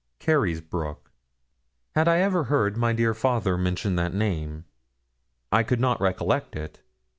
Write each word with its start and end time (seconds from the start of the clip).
Carysbroke 0.19 1.11
had 1.93 2.07
I 2.07 2.21
ever 2.21 2.45
heard 2.45 2.75
my 2.75 2.91
dear 2.91 3.13
father 3.13 3.55
mention 3.55 3.97
that 3.97 4.15
name? 4.15 4.65
I 5.51 5.61
could 5.61 5.79
not 5.79 6.01
recollect 6.01 6.55
it. 6.55 6.81